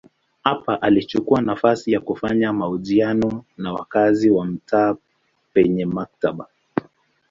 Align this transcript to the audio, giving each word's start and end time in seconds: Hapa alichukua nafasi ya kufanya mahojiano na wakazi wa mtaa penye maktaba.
Hapa 0.43 0.81
alichukua 0.81 1.41
nafasi 1.41 1.91
ya 1.91 1.99
kufanya 1.99 2.53
mahojiano 2.53 3.45
na 3.57 3.73
wakazi 3.73 4.29
wa 4.29 4.45
mtaa 4.45 4.95
penye 5.53 5.85
maktaba. 5.85 6.47